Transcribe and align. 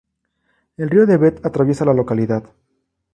El 0.77 0.89
río 0.89 1.05
Debet 1.05 1.45
atraviesa 1.45 1.85
la 1.85 1.93
localidad. 1.93 2.43